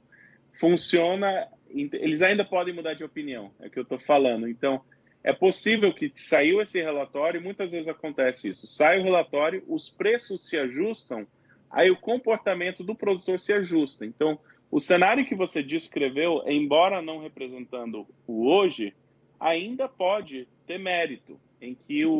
funciona. 0.58 1.48
Eles 1.70 2.22
ainda 2.22 2.44
podem 2.44 2.74
mudar 2.74 2.94
de 2.94 3.04
opinião, 3.04 3.52
é 3.60 3.66
o 3.66 3.70
que 3.70 3.78
eu 3.78 3.84
estou 3.84 3.98
falando. 3.98 4.48
Então, 4.48 4.82
é 5.24 5.32
possível 5.32 5.94
que 5.94 6.10
saiu 6.14 6.60
esse 6.60 6.80
relatório, 6.82 7.40
muitas 7.40 7.72
vezes 7.72 7.88
acontece 7.88 8.48
isso. 8.48 8.66
Sai 8.66 8.98
o 8.98 9.04
relatório, 9.04 9.62
os 9.68 9.88
preços 9.88 10.46
se 10.46 10.58
ajustam, 10.58 11.26
aí 11.70 11.90
o 11.90 11.96
comportamento 11.96 12.82
do 12.82 12.94
produtor 12.94 13.38
se 13.38 13.52
ajusta. 13.52 14.04
Então, 14.04 14.38
o 14.72 14.80
cenário 14.80 15.26
que 15.26 15.34
você 15.34 15.62
descreveu, 15.62 16.42
embora 16.46 17.02
não 17.02 17.18
representando 17.18 18.06
o 18.26 18.48
hoje, 18.48 18.94
ainda 19.38 19.86
pode 19.86 20.48
ter 20.66 20.78
mérito, 20.78 21.38
em 21.60 21.74
que 21.74 22.06
o, 22.06 22.12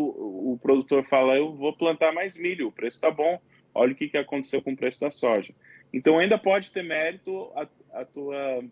o 0.52 0.58
produtor 0.60 1.02
fala: 1.08 1.34
eu 1.34 1.54
vou 1.54 1.72
plantar 1.72 2.12
mais 2.12 2.36
milho, 2.36 2.68
o 2.68 2.72
preço 2.72 2.98
está 2.98 3.10
bom, 3.10 3.40
olha 3.74 3.92
o 3.92 3.96
que, 3.96 4.06
que 4.06 4.18
aconteceu 4.18 4.60
com 4.60 4.72
o 4.72 4.76
preço 4.76 5.00
da 5.00 5.10
soja. 5.10 5.54
Então, 5.94 6.18
ainda 6.18 6.36
pode 6.36 6.70
ter 6.70 6.82
mérito 6.82 7.50
a, 7.56 7.66
a 8.00 8.04
tua, 8.04 8.62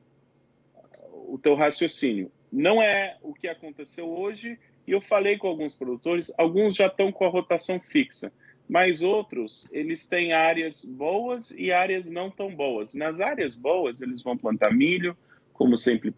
o 1.10 1.38
teu 1.42 1.54
raciocínio. 1.54 2.30
Não 2.52 2.82
é 2.82 3.16
o 3.22 3.32
que 3.32 3.48
aconteceu 3.48 4.10
hoje, 4.10 4.58
e 4.86 4.92
eu 4.92 5.00
falei 5.00 5.38
com 5.38 5.48
alguns 5.48 5.74
produtores, 5.74 6.30
alguns 6.36 6.74
já 6.74 6.86
estão 6.86 7.10
com 7.10 7.24
a 7.24 7.28
rotação 7.28 7.80
fixa, 7.80 8.30
mas 8.70 9.02
outros, 9.02 9.66
eles 9.72 10.06
têm 10.06 10.32
áreas 10.32 10.84
boas 10.84 11.50
e 11.50 11.72
áreas 11.72 12.08
não 12.08 12.30
tão 12.30 12.54
boas. 12.54 12.94
Nas 12.94 13.18
áreas 13.18 13.56
boas, 13.56 14.00
eles 14.00 14.22
vão 14.22 14.38
plantar 14.38 14.72
milho, 14.72 15.18
como 15.52 15.76
sempre, 15.76 16.14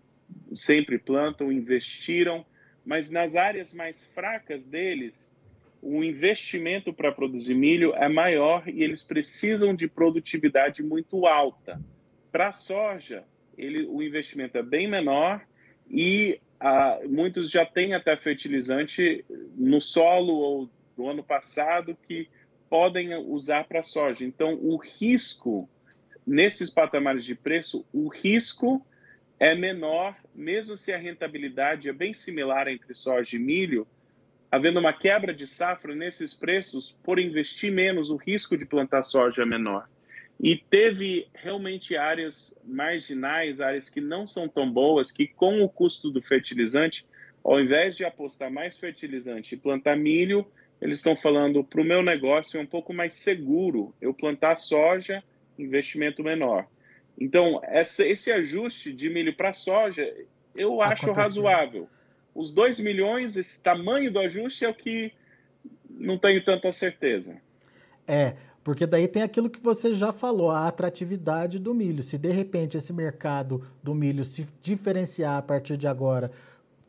sempre 0.52 0.98
plantam, 0.98 1.50
investiram, 1.50 2.44
mas 2.84 3.10
nas 3.10 3.36
áreas 3.36 3.72
mais 3.72 4.04
fracas 4.14 4.66
deles, 4.66 5.34
o 5.80 6.04
investimento 6.04 6.92
para 6.92 7.10
produzir 7.10 7.54
milho 7.54 7.94
é 7.94 8.06
maior 8.06 8.68
e 8.68 8.82
eles 8.82 9.02
precisam 9.02 9.74
de 9.74 9.88
produtividade 9.88 10.82
muito 10.82 11.26
alta. 11.26 11.80
Para 12.30 12.52
soja, 12.52 13.24
ele, 13.56 13.86
o 13.86 14.02
investimento 14.02 14.58
é 14.58 14.62
bem 14.62 14.86
menor 14.86 15.40
e 15.88 16.38
ah, 16.60 17.00
muitos 17.08 17.50
já 17.50 17.64
têm 17.64 17.94
até 17.94 18.14
fertilizante 18.14 19.24
no 19.56 19.80
solo 19.80 20.34
ou 20.34 20.70
do 20.94 21.08
ano 21.08 21.22
passado 21.22 21.96
que 22.06 22.28
podem 22.72 23.14
usar 23.14 23.64
para 23.64 23.82
soja. 23.82 24.24
Então, 24.24 24.54
o 24.54 24.78
risco 24.78 25.68
nesses 26.26 26.70
patamares 26.70 27.22
de 27.22 27.34
preço, 27.34 27.84
o 27.92 28.08
risco 28.08 28.82
é 29.38 29.54
menor, 29.54 30.16
mesmo 30.34 30.74
se 30.74 30.90
a 30.90 30.96
rentabilidade 30.96 31.90
é 31.90 31.92
bem 31.92 32.14
similar 32.14 32.68
entre 32.68 32.94
soja 32.94 33.36
e 33.36 33.38
milho, 33.38 33.86
havendo 34.50 34.80
uma 34.80 34.94
quebra 34.94 35.34
de 35.34 35.46
safra 35.46 35.94
nesses 35.94 36.32
preços, 36.32 36.96
por 37.02 37.18
investir 37.18 37.70
menos, 37.70 38.08
o 38.08 38.16
risco 38.16 38.56
de 38.56 38.64
plantar 38.64 39.02
soja 39.02 39.42
é 39.42 39.44
menor. 39.44 39.86
E 40.40 40.56
teve 40.56 41.28
realmente 41.34 41.94
áreas 41.94 42.58
marginais, 42.64 43.60
áreas 43.60 43.90
que 43.90 44.00
não 44.00 44.26
são 44.26 44.48
tão 44.48 44.72
boas, 44.72 45.12
que 45.12 45.26
com 45.26 45.60
o 45.60 45.68
custo 45.68 46.10
do 46.10 46.22
fertilizante, 46.22 47.04
ao 47.44 47.60
invés 47.60 47.94
de 47.98 48.06
apostar 48.06 48.50
mais 48.50 48.78
fertilizante 48.78 49.54
e 49.54 49.58
plantar 49.58 49.94
milho, 49.94 50.50
eles 50.82 50.98
estão 50.98 51.14
falando 51.14 51.62
para 51.62 51.80
o 51.80 51.84
meu 51.84 52.02
negócio 52.02 52.58
é 52.58 52.60
um 52.60 52.66
pouco 52.66 52.92
mais 52.92 53.14
seguro 53.14 53.94
eu 54.00 54.12
plantar 54.12 54.56
soja, 54.56 55.22
investimento 55.56 56.24
menor. 56.24 56.66
Então, 57.16 57.60
essa, 57.62 58.04
esse 58.04 58.32
ajuste 58.32 58.92
de 58.92 59.08
milho 59.08 59.32
para 59.36 59.54
soja, 59.54 60.02
eu 60.56 60.82
acho 60.82 61.04
Aconteceu. 61.04 61.14
razoável. 61.14 61.88
Os 62.34 62.50
2 62.50 62.80
milhões, 62.80 63.36
esse 63.36 63.62
tamanho 63.62 64.12
do 64.12 64.18
ajuste 64.18 64.64
é 64.64 64.68
o 64.68 64.74
que 64.74 65.12
não 65.88 66.18
tenho 66.18 66.44
tanta 66.44 66.72
certeza. 66.72 67.36
É, 68.04 68.34
porque 68.64 68.84
daí 68.84 69.06
tem 69.06 69.22
aquilo 69.22 69.48
que 69.48 69.60
você 69.60 69.94
já 69.94 70.12
falou, 70.12 70.50
a 70.50 70.66
atratividade 70.66 71.60
do 71.60 71.72
milho. 71.72 72.02
Se 72.02 72.18
de 72.18 72.30
repente 72.32 72.76
esse 72.76 72.92
mercado 72.92 73.64
do 73.80 73.94
milho 73.94 74.24
se 74.24 74.48
diferenciar 74.60 75.36
a 75.36 75.42
partir 75.42 75.76
de 75.76 75.86
agora 75.86 76.32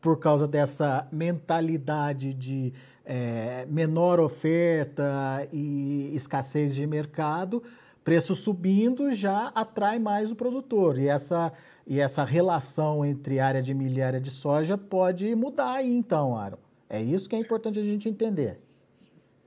por 0.04 0.18
causa 0.18 0.46
dessa 0.46 1.08
mentalidade 1.10 2.34
de 2.34 2.74
é, 3.06 3.64
menor 3.70 4.20
oferta 4.20 5.48
e 5.50 6.14
escassez 6.14 6.74
de 6.74 6.86
mercado, 6.86 7.62
preço 8.04 8.34
subindo 8.34 9.14
já 9.14 9.46
atrai 9.54 9.98
mais 9.98 10.30
o 10.30 10.36
produtor. 10.36 10.98
E 10.98 11.08
essa, 11.08 11.50
e 11.86 12.00
essa 12.00 12.22
relação 12.22 13.02
entre 13.02 13.40
área 13.40 13.62
de 13.62 13.72
milho 13.72 13.96
e 13.96 14.02
área 14.02 14.20
de 14.20 14.30
soja 14.30 14.76
pode 14.76 15.34
mudar 15.34 15.76
aí 15.76 15.96
então, 15.96 16.36
Aaron. 16.36 16.58
É 16.86 17.00
isso 17.00 17.26
que 17.26 17.34
é 17.34 17.38
importante 17.38 17.78
a 17.78 17.82
gente 17.82 18.06
entender. 18.06 18.60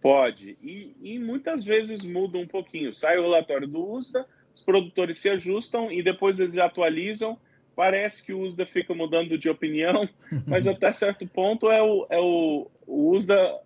Pode. 0.01 0.57
E, 0.63 0.95
e, 0.99 1.19
muitas 1.19 1.63
vezes 1.63 2.03
muda 2.03 2.39
um 2.39 2.47
pouquinho. 2.47 2.91
Sai 2.95 3.19
o 3.19 3.21
relatório 3.21 3.67
do 3.67 3.91
USDA, 3.91 4.25
os 4.55 4.61
produtores 4.63 5.19
se 5.19 5.29
ajustam 5.29 5.91
e 5.91 6.01
depois 6.01 6.39
eles 6.39 6.57
atualizam. 6.57 7.37
Parece 7.77 8.23
que 8.23 8.33
o 8.33 8.39
USDA 8.39 8.65
fica 8.65 8.91
mudando 8.95 9.37
de 9.37 9.47
opinião, 9.47 10.09
mas 10.47 10.65
até 10.65 10.91
certo 10.91 11.27
ponto 11.27 11.69
é 11.69 11.79
o, 11.79 12.07
é 12.09 12.17
o, 12.17 12.71
o 12.87 13.11
USDA 13.11 13.59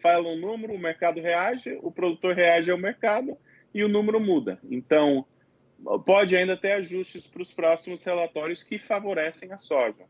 fala 0.00 0.28
um 0.28 0.36
número, 0.36 0.74
o 0.74 0.78
mercado 0.78 1.20
reage, 1.20 1.78
o 1.80 1.92
produtor 1.92 2.34
reage 2.34 2.72
ao 2.72 2.76
mercado 2.76 3.38
e 3.72 3.84
o 3.84 3.88
número 3.88 4.18
muda. 4.18 4.58
Então, 4.68 5.24
pode 6.04 6.36
ainda 6.36 6.56
ter 6.56 6.72
ajustes 6.72 7.24
para 7.24 7.40
os 7.40 7.52
próximos 7.52 8.02
relatórios 8.02 8.64
que 8.64 8.80
favorecem 8.80 9.52
a 9.52 9.58
soja. 9.58 10.06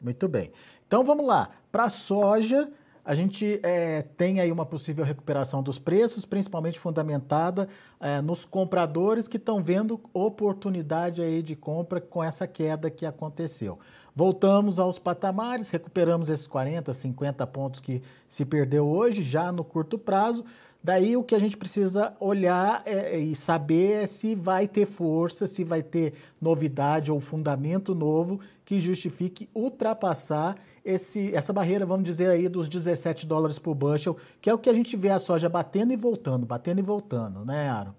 Muito 0.00 0.28
bem. 0.28 0.52
Então 0.86 1.02
vamos 1.02 1.26
lá. 1.26 1.50
Para 1.72 1.86
a 1.86 1.90
soja, 1.90 2.70
a 3.04 3.14
gente 3.14 3.60
é, 3.62 4.02
tem 4.02 4.40
aí 4.40 4.52
uma 4.52 4.66
possível 4.66 5.04
recuperação 5.04 5.62
dos 5.62 5.78
preços, 5.78 6.24
principalmente 6.24 6.78
fundamentada 6.78 7.68
é, 7.98 8.20
nos 8.20 8.44
compradores 8.44 9.26
que 9.26 9.36
estão 9.36 9.62
vendo 9.62 10.00
oportunidade 10.12 11.22
aí 11.22 11.42
de 11.42 11.56
compra 11.56 12.00
com 12.00 12.22
essa 12.22 12.46
queda 12.46 12.90
que 12.90 13.06
aconteceu. 13.06 13.78
Voltamos 14.14 14.78
aos 14.78 14.98
patamares, 14.98 15.70
recuperamos 15.70 16.28
esses 16.28 16.46
40, 16.46 16.92
50 16.92 17.46
pontos 17.46 17.80
que 17.80 18.02
se 18.28 18.44
perdeu 18.44 18.86
hoje, 18.86 19.22
já 19.22 19.50
no 19.50 19.64
curto 19.64 19.98
prazo. 19.98 20.44
Daí 20.82 21.14
o 21.14 21.22
que 21.22 21.34
a 21.34 21.38
gente 21.38 21.58
precisa 21.58 22.16
olhar 22.18 22.82
é, 22.86 23.18
e 23.18 23.36
saber 23.36 24.02
é 24.02 24.06
se 24.06 24.34
vai 24.34 24.66
ter 24.66 24.86
força, 24.86 25.46
se 25.46 25.62
vai 25.62 25.82
ter 25.82 26.14
novidade 26.40 27.12
ou 27.12 27.20
fundamento 27.20 27.94
novo 27.94 28.40
que 28.64 28.80
justifique 28.80 29.48
ultrapassar 29.54 30.56
esse, 30.84 31.34
essa 31.34 31.52
barreira, 31.52 31.84
vamos 31.84 32.04
dizer 32.04 32.30
aí, 32.30 32.48
dos 32.48 32.68
17 32.68 33.26
dólares 33.26 33.58
por 33.58 33.74
bushel, 33.74 34.16
que 34.40 34.48
é 34.48 34.54
o 34.54 34.58
que 34.58 34.70
a 34.70 34.72
gente 34.72 34.96
vê 34.96 35.10
a 35.10 35.18
soja 35.18 35.48
batendo 35.48 35.92
e 35.92 35.96
voltando, 35.96 36.46
batendo 36.46 36.78
e 36.78 36.82
voltando, 36.82 37.44
né, 37.44 37.68
Aaron? 37.68 37.94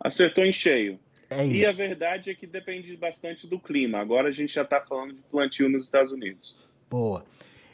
Acertou 0.00 0.44
em 0.44 0.52
cheio. 0.52 0.98
É 1.30 1.46
e 1.46 1.64
a 1.64 1.72
verdade 1.72 2.30
é 2.30 2.34
que 2.34 2.46
depende 2.46 2.96
bastante 2.96 3.46
do 3.46 3.58
clima. 3.58 3.98
Agora 3.98 4.28
a 4.28 4.32
gente 4.32 4.52
já 4.52 4.62
está 4.62 4.80
falando 4.80 5.14
de 5.14 5.22
plantio 5.30 5.68
nos 5.68 5.84
Estados 5.84 6.12
Unidos. 6.12 6.56
Boa. 6.90 7.24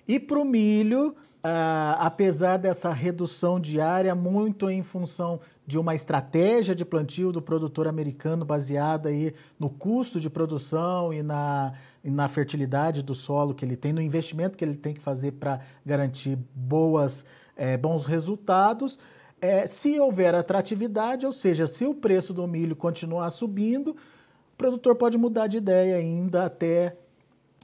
E 0.07 0.19
para 0.21 0.39
o 0.39 0.45
milho, 0.45 1.17
Uh, 1.43 1.97
apesar 1.97 2.59
dessa 2.59 2.93
redução 2.93 3.59
diária, 3.59 4.15
muito 4.15 4.69
em 4.69 4.83
função 4.83 5.41
de 5.67 5.79
uma 5.79 5.95
estratégia 5.95 6.75
de 6.75 6.85
plantio 6.85 7.33
do 7.33 7.41
produtor 7.41 7.89
americano 7.89 8.45
baseada 8.45 9.09
aí 9.09 9.33
no 9.59 9.71
custo 9.71 10.21
de 10.21 10.29
produção 10.29 11.15
e 11.15 11.23
na, 11.23 11.73
e 12.05 12.11
na 12.11 12.29
fertilidade 12.29 13.03
do 13.03 13.15
solo 13.15 13.55
que 13.55 13.65
ele 13.65 13.75
tem, 13.75 13.91
no 13.91 14.03
investimento 14.03 14.59
que 14.59 14.63
ele 14.63 14.77
tem 14.77 14.93
que 14.93 15.01
fazer 15.01 15.33
para 15.33 15.61
garantir 15.87 16.37
boas, 16.55 17.25
é, 17.57 17.75
bons 17.79 18.05
resultados. 18.05 18.99
É, 19.41 19.67
se 19.67 19.99
houver 19.99 20.35
atratividade, 20.35 21.25
ou 21.25 21.33
seja, 21.33 21.67
se 21.67 21.87
o 21.87 21.95
preço 21.95 22.35
do 22.35 22.47
milho 22.47 22.77
continuar 22.77 23.31
subindo, 23.31 23.93
o 23.93 24.57
produtor 24.59 24.95
pode 24.95 25.17
mudar 25.17 25.47
de 25.47 25.57
ideia 25.57 25.97
ainda 25.97 26.45
até 26.45 26.97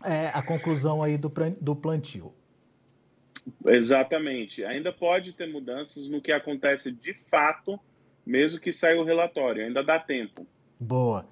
é, 0.03 0.29
a 0.33 0.41
conclusão 0.41 1.03
aí 1.03 1.19
do, 1.19 1.31
do 1.61 1.77
plantio. 1.77 2.33
Exatamente. 3.67 4.65
Ainda 4.65 4.93
pode 4.93 5.33
ter 5.33 5.47
mudanças 5.47 6.09
no 6.09 6.21
que 6.21 6.33
acontece 6.33 6.91
de 6.91 7.15
fato, 7.15 7.79
mesmo 8.25 8.61
que 8.61 8.73
saia 8.73 9.01
o 9.01 9.05
relatório. 9.05 9.65
Ainda 9.65 9.83
dá 9.83 9.99
tempo. 9.99 10.47
Boa. 10.79 11.27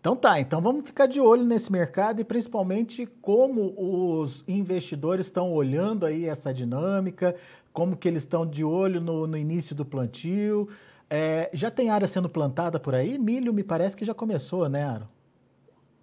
Então 0.00 0.16
tá, 0.16 0.40
então 0.40 0.60
vamos 0.60 0.84
ficar 0.84 1.06
de 1.06 1.20
olho 1.20 1.44
nesse 1.44 1.70
mercado 1.70 2.20
e 2.20 2.24
principalmente 2.24 3.06
como 3.06 3.72
os 3.78 4.42
investidores 4.48 5.26
estão 5.26 5.52
olhando 5.52 6.04
aí 6.04 6.26
essa 6.26 6.52
dinâmica, 6.52 7.36
como 7.72 7.96
que 7.96 8.08
eles 8.08 8.24
estão 8.24 8.44
de 8.44 8.64
olho 8.64 9.00
no, 9.00 9.28
no 9.28 9.38
início 9.38 9.76
do 9.76 9.84
plantio. 9.84 10.68
É, 11.08 11.48
já 11.52 11.70
tem 11.70 11.88
área 11.88 12.08
sendo 12.08 12.28
plantada 12.28 12.80
por 12.80 12.96
aí? 12.96 13.16
Milho 13.16 13.52
me 13.52 13.62
parece 13.62 13.96
que 13.96 14.04
já 14.04 14.12
começou, 14.12 14.68
né, 14.68 14.82
Aaron? 14.82 15.06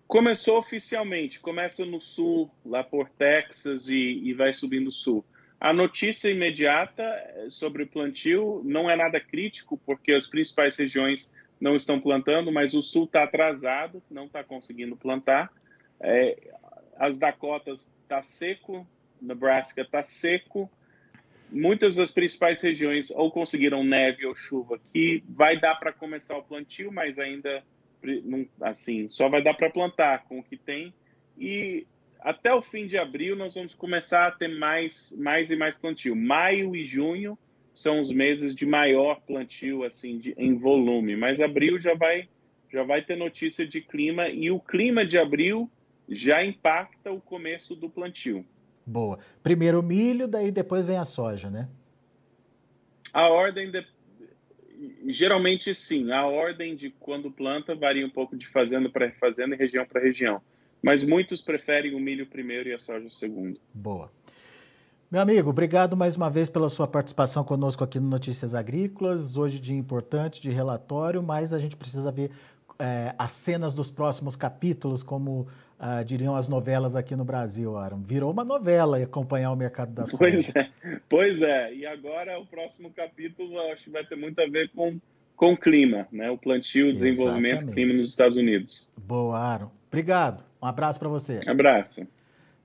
Começou 0.07 0.57
oficialmente, 0.57 1.39
começa 1.41 1.85
no 1.85 1.99
sul, 1.99 2.49
lá 2.65 2.83
por 2.83 3.09
Texas 3.09 3.89
e, 3.89 4.21
e 4.23 4.33
vai 4.33 4.53
subindo 4.53 4.93
sul. 4.93 5.25
A 5.59 5.73
notícia 5.73 6.29
imediata 6.29 7.03
sobre 7.49 7.83
o 7.83 7.87
plantio 7.87 8.61
não 8.63 8.89
é 8.89 8.95
nada 8.95 9.19
crítico, 9.19 9.77
porque 9.85 10.13
as 10.13 10.25
principais 10.25 10.77
regiões 10.77 11.29
não 11.59 11.75
estão 11.75 11.99
plantando, 11.99 12.51
mas 12.51 12.73
o 12.73 12.81
sul 12.81 13.03
está 13.03 13.23
atrasado, 13.23 14.01
não 14.09 14.25
está 14.25 14.41
conseguindo 14.43 14.95
plantar. 14.95 15.51
É, 15.99 16.37
as 16.97 17.17
Dakotas 17.17 17.89
está 18.03 18.23
seco, 18.23 18.87
Nebraska 19.21 19.81
está 19.81 20.01
seco. 20.01 20.71
Muitas 21.51 21.95
das 21.95 22.11
principais 22.11 22.61
regiões 22.61 23.11
ou 23.11 23.29
conseguiram 23.29 23.83
neve 23.83 24.25
ou 24.25 24.35
chuva, 24.35 24.79
que 24.93 25.23
vai 25.27 25.59
dar 25.59 25.75
para 25.75 25.91
começar 25.91 26.37
o 26.37 26.43
plantio, 26.43 26.91
mas 26.91 27.17
ainda 27.17 27.63
assim, 28.61 29.09
só 29.09 29.27
vai 29.27 29.43
dar 29.43 29.55
para 29.55 29.69
plantar 29.69 30.23
com 30.23 30.39
o 30.39 30.43
que 30.43 30.55
tem. 30.55 30.93
E 31.37 31.85
até 32.19 32.53
o 32.53 32.61
fim 32.61 32.85
de 32.85 32.97
abril 32.97 33.35
nós 33.35 33.55
vamos 33.55 33.73
começar 33.73 34.27
a 34.27 34.31
ter 34.31 34.47
mais, 34.47 35.15
mais 35.17 35.51
e 35.51 35.55
mais 35.55 35.77
plantio. 35.77 36.15
Maio 36.15 36.75
e 36.75 36.85
junho 36.85 37.37
são 37.73 38.01
os 38.01 38.11
meses 38.11 38.53
de 38.53 38.65
maior 38.65 39.21
plantio 39.21 39.83
assim 39.83 40.19
de, 40.19 40.33
em 40.37 40.57
volume, 40.57 41.15
mas 41.15 41.39
abril 41.39 41.79
já 41.79 41.93
vai 41.95 42.27
já 42.71 42.83
vai 42.83 43.01
ter 43.01 43.15
notícia 43.15 43.65
de 43.65 43.81
clima 43.81 44.29
e 44.29 44.51
o 44.51 44.59
clima 44.59 45.03
de 45.05 45.17
abril 45.17 45.69
já 46.07 46.43
impacta 46.45 47.11
o 47.11 47.19
começo 47.19 47.75
do 47.75 47.89
plantio. 47.89 48.45
Boa. 48.85 49.19
Primeiro 49.41 49.79
o 49.79 49.83
milho, 49.83 50.27
daí 50.27 50.51
depois 50.51 50.85
vem 50.85 50.97
a 50.97 51.05
soja, 51.05 51.49
né? 51.49 51.67
A 53.11 53.27
ordem 53.27 53.71
de, 53.71 53.83
geralmente 55.07 55.73
sim, 55.73 56.11
a 56.11 56.25
ordem 56.25 56.75
de 56.75 56.89
quando 56.91 57.31
planta 57.31 57.75
varia 57.75 58.05
um 58.05 58.09
pouco 58.09 58.37
de 58.37 58.47
fazenda 58.47 58.89
para 58.89 59.11
fazenda 59.13 59.55
e 59.55 59.57
região 59.57 59.85
para 59.85 60.01
região. 60.01 60.41
Mas 60.81 61.03
muitos 61.03 61.41
preferem 61.41 61.93
o 61.93 61.99
milho 61.99 62.25
primeiro 62.25 62.69
e 62.69 62.73
a 62.73 62.79
soja 62.79 63.09
segundo. 63.09 63.59
Boa. 63.73 64.11
Meu 65.11 65.21
amigo, 65.21 65.49
obrigado 65.49 65.97
mais 65.97 66.15
uma 66.15 66.29
vez 66.29 66.49
pela 66.49 66.69
sua 66.69 66.87
participação 66.87 67.43
conosco 67.43 67.83
aqui 67.83 67.99
no 67.99 68.07
Notícias 68.07 68.53
Agrícolas. 68.53 69.37
Hoje 69.37 69.59
dia 69.59 69.75
importante, 69.75 70.39
de 70.39 70.51
relatório, 70.51 71.23
mas 71.23 71.51
a 71.51 71.57
gente 71.57 71.75
precisa 71.75 72.11
ver 72.11 72.29
é, 72.77 73.13
as 73.17 73.31
cenas 73.31 73.73
dos 73.73 73.89
próximos 73.89 74.35
capítulos, 74.35 75.01
como 75.01 75.47
ah, 75.79 76.03
diriam 76.03 76.35
as 76.35 76.47
novelas 76.47 76.95
aqui 76.95 77.15
no 77.15 77.25
Brasil, 77.25 77.77
Aaron. 77.77 78.01
Virou 78.01 78.31
uma 78.31 78.43
novela 78.43 78.99
e 78.99 79.03
acompanhar 79.03 79.51
o 79.51 79.55
mercado 79.55 79.93
da 79.93 80.05
soja. 80.05 80.17
Pois 80.17 80.55
é, 80.55 80.69
pois 81.09 81.41
é. 81.41 81.73
E 81.73 81.85
agora 81.85 82.39
o 82.39 82.45
próximo 82.45 82.91
capítulo 82.91 83.59
acho 83.71 83.85
que 83.85 83.89
vai 83.89 84.05
ter 84.05 84.15
muito 84.15 84.39
a 84.39 84.45
ver 84.45 84.69
com, 84.75 84.99
com 85.35 85.53
o 85.53 85.57
clima, 85.57 86.07
né? 86.11 86.29
O 86.29 86.37
plantio, 86.37 86.89
o 86.89 86.93
desenvolvimento, 86.93 87.53
Exatamente. 87.53 87.73
clima 87.73 87.93
nos 87.93 88.09
Estados 88.09 88.37
Unidos. 88.37 88.91
Boa, 88.97 89.39
Aaron. 89.39 89.71
Obrigado. 89.87 90.48
Um 90.61 90.67
abraço 90.67 90.99
para 90.99 91.09
você. 91.09 91.39
abraço. 91.47 92.07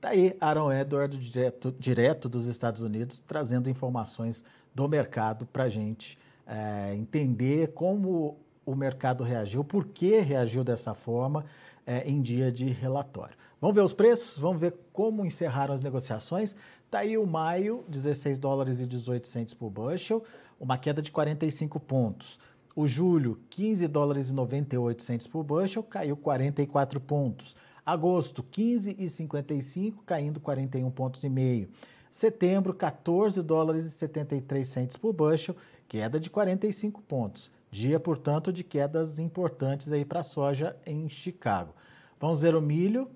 Tá 0.01 0.11
aí 0.11 0.37
Aaron 0.41 0.73
Edward, 0.73 1.17
direto, 1.17 1.75
direto 1.79 2.29
dos 2.29 2.47
Estados 2.47 2.83
Unidos, 2.83 3.21
trazendo 3.21 3.71
informações 3.71 4.45
do 4.75 4.89
mercado 4.89 5.47
para 5.47 5.65
a 5.65 5.69
gente 5.69 6.19
é, 6.47 6.95
entender 6.95 7.69
como 7.69 8.39
o 8.67 8.75
mercado 8.75 9.25
reagiu, 9.25 9.65
por 9.65 9.87
que 9.87 10.21
reagiu 10.21 10.65
dessa 10.65 10.95
forma 10.95 11.45
é, 11.87 12.09
em 12.09 12.21
dia 12.21 12.51
de 12.51 12.67
relatório. 12.67 13.35
Vamos 13.61 13.75
ver 13.77 13.83
os 13.83 13.93
preços, 13.93 14.37
vamos 14.37 14.61
ver 14.61 14.75
como 14.93 15.25
encerraram 15.25 15.73
as 15.73 15.81
negociações. 15.81 16.55
Está 16.85 16.99
aí 16.99 17.17
o 17.17 17.27
maio, 17.27 17.85
16 17.89 18.39
dólares 18.39 18.81
e 18.81 18.87
18 18.87 19.27
centos 19.27 19.55
por 19.55 19.71
bushel, 19.71 20.23
uma 20.61 20.77
queda 20.77 21.01
de 21.01 21.11
45 21.11 21.81
pontos. 21.81 22.39
O 22.77 22.87
julho, 22.87 23.41
15 23.51 23.87
dólares 23.89 24.31
e 24.31 24.35
98 24.35 25.03
centos 25.03 25.27
por 25.27 25.45
bushel, 25.45 25.83
caiu 25.83 26.17
44 26.17 27.01
pontos. 27.01 27.55
Agosto, 27.85 28.43
15 28.43 28.97
e 28.99 29.09
55, 29.09 30.03
caindo 30.05 30.41
41 30.41 30.91
pontos 30.91 31.23
e 31.23 31.29
meio. 31.29 31.69
Setembro, 32.11 32.73
14 32.73 33.43
dólares 33.43 33.85
e 33.85 33.91
73 33.91 34.67
centos 34.67 34.97
por 34.97 35.13
bushel, 35.13 35.55
queda 35.87 36.19
de 36.19 36.31
45 36.31 37.03
pontos. 37.03 37.51
Dia, 37.71 37.99
portanto, 38.01 38.53
de 38.53 38.63
quedas 38.63 39.19
importantes 39.19 39.91
aí 39.93 40.05
para 40.05 40.21
a 40.21 40.23
soja 40.23 40.77
em 40.87 41.09
Chicago. 41.09 41.75
Vamos 42.21 42.41
ver 42.41 42.55
o 42.55 42.63
milho. 42.63 43.11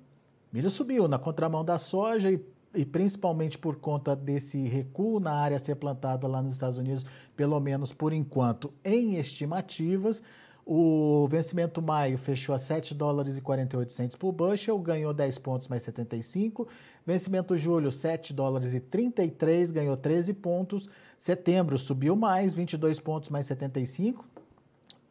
Milho 0.53 0.69
subiu 0.69 1.07
na 1.09 1.19
contramão 1.19 1.65
da 1.65 1.79
soja 1.79 2.31
e, 2.31 2.45
e, 2.75 2.85
principalmente 2.85 3.57
por 3.57 3.77
conta 3.77 4.17
desse 4.17 4.67
recuo 4.67 5.21
na 5.21 5.33
área 5.33 5.57
a 5.57 5.61
ser 5.61 5.77
plantada 5.77 6.27
lá 6.27 6.43
nos 6.43 6.55
Estados 6.55 6.77
Unidos, 6.77 7.07
pelo 7.37 7.59
menos 7.61 7.93
por 7.93 8.13
enquanto, 8.13 8.73
em 8.85 9.17
estimativas. 9.17 10.23
O 10.71 11.27
vencimento 11.31 11.81
maio 11.81 12.19
fechou 12.19 12.55
a 12.55 12.59
7 12.59 12.95
dólares 12.95 13.39
e 13.39 13.41
48 13.41 13.91
centos 13.91 14.17
por 14.19 14.33
bushel, 14.33 14.79
ganhou 14.79 15.15
10 15.15 15.39
pontos 15.39 15.67
mais 15.67 15.83
75. 15.83 16.69
Vencimento 17.07 17.57
julho, 17.57 17.91
7 17.91 18.35
dólares 18.35 18.75
e 18.75 18.81
33, 18.81 19.71
ganhou 19.71 19.97
13 19.97 20.35
pontos. 20.35 20.87
Setembro 21.19 21.79
subiu 21.79 22.15
mais, 22.15 22.53
22 22.53 23.01
pontos 23.01 23.31
mais 23.31 23.47
75 23.47 24.23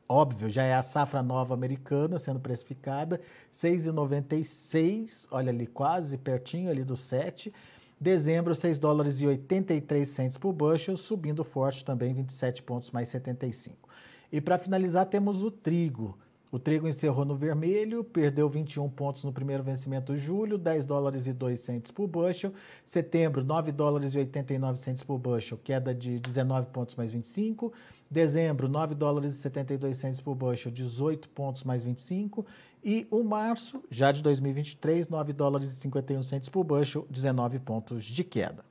óbvio, 0.10 0.50
já 0.50 0.64
é 0.64 0.74
a 0.74 0.82
safra 0.82 1.22
nova 1.22 1.54
americana 1.54 2.18
sendo 2.18 2.40
precificada, 2.40 3.20
6,96, 3.52 5.28
olha 5.30 5.50
ali 5.50 5.68
quase 5.68 6.18
pertinho 6.18 6.70
ali 6.70 6.84
do 6.84 6.96
7. 6.96 7.52
Dezembro, 8.00 8.56
6 8.56 8.80
dólares 8.80 9.20
e 9.22 9.28
83 9.28 10.08
centes 10.08 10.38
por 10.38 10.54
bushel, 10.54 10.96
subindo 10.96 11.44
forte 11.44 11.84
também, 11.84 12.14
27 12.14 12.64
pontos 12.64 12.92
mais 12.92 13.08
75. 13.10 13.90
E 14.32 14.42
para 14.42 14.58
finalizar, 14.58 15.06
temos 15.06 15.44
o 15.44 15.50
trigo. 15.50 16.18
O 16.50 16.58
trigo 16.58 16.88
encerrou 16.88 17.26
no 17.26 17.36
vermelho, 17.36 18.06
perdeu 18.06 18.50
21 18.50 18.90
pontos 18.90 19.24
no 19.26 19.34
primeiro 19.34 19.64
vencimento 19.64 20.14
de 20.14 20.20
julho, 20.20 20.58
10 20.58 20.86
dólares 20.86 21.28
e 21.28 21.34
2 21.34 21.60
centos 21.60 21.92
por 21.92 22.08
bushel. 22.08 22.54
Setembro, 22.86 23.44
9 23.44 23.72
dólares 23.74 24.16
e 24.16 24.20
89 24.20 24.80
centos 24.80 25.04
por 25.04 25.18
bushel, 25.18 25.60
queda 25.62 25.94
de 25.94 26.20
19 26.20 26.68
pontos 26.68 26.96
mais 26.96 27.12
25. 27.12 27.74
Dezembro, 28.10 28.70
9 28.70 28.96
dólares 28.96 29.34
e 29.34 29.38
72 29.38 29.98
centos 29.98 30.22
por 30.22 30.36
bushel, 30.36 30.72
18 30.72 31.28
pontos 31.30 31.66
mais 31.66 31.84
25. 31.84 32.46
E 32.82 33.06
o 33.12 33.24
março, 33.24 33.84
já 33.92 34.14
de 34.14 34.24
2023, 34.24 35.10
9 35.10 35.34
dólares 35.34 35.70
e 35.70 35.76
51 35.76 36.24
centos 36.24 36.48
por 36.48 36.64
bushel, 36.64 37.06
19 37.10 37.60
pontos 37.60 38.06
de 38.06 38.24
queda. 38.24 38.64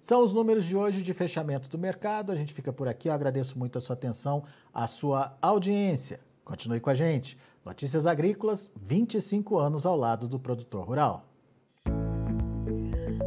São 0.00 0.22
os 0.22 0.32
números 0.32 0.64
de 0.64 0.76
hoje 0.76 1.02
de 1.02 1.12
fechamento 1.12 1.68
do 1.68 1.78
mercado. 1.78 2.32
A 2.32 2.36
gente 2.36 2.52
fica 2.52 2.72
por 2.72 2.88
aqui. 2.88 3.08
Eu 3.08 3.12
agradeço 3.12 3.58
muito 3.58 3.78
a 3.78 3.80
sua 3.80 3.94
atenção, 3.94 4.44
a 4.72 4.86
sua 4.86 5.36
audiência. 5.40 6.20
Continue 6.44 6.80
com 6.80 6.90
a 6.90 6.94
gente. 6.94 7.36
Notícias 7.64 8.06
Agrícolas, 8.06 8.72
25 8.80 9.58
anos 9.58 9.84
ao 9.84 9.96
lado 9.96 10.26
do 10.26 10.38
produtor 10.38 10.86
rural. 10.86 11.28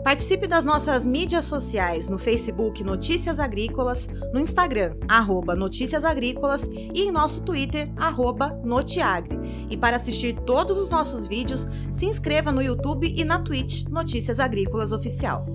Participe 0.03 0.47
das 0.47 0.63
nossas 0.63 1.05
mídias 1.05 1.45
sociais 1.45 2.07
no 2.07 2.17
Facebook 2.17 2.83
Notícias 2.83 3.39
Agrícolas, 3.39 4.07
no 4.33 4.39
Instagram, 4.39 4.97
arroba 5.07 5.55
Notícias 5.55 6.03
Agrícolas 6.03 6.63
e 6.63 7.03
em 7.03 7.11
nosso 7.11 7.43
Twitter, 7.43 7.91
arroba 7.95 8.49
Notiagre. 8.63 9.39
E 9.69 9.77
para 9.77 9.97
assistir 9.97 10.35
todos 10.39 10.79
os 10.79 10.89
nossos 10.89 11.27
vídeos, 11.27 11.67
se 11.91 12.07
inscreva 12.07 12.51
no 12.51 12.63
YouTube 12.63 13.13
e 13.15 13.23
na 13.23 13.39
Twitch 13.39 13.85
Notícias 13.89 14.39
Agrícolas 14.39 14.91
Oficial. 14.91 15.45